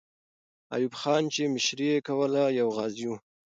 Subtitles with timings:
[0.75, 3.17] ایوب خان چې مشري یې کوله، یو غازی وو.